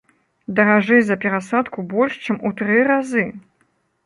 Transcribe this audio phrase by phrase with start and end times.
[0.59, 3.27] Даражэй за перасадку больш чым у тры разы!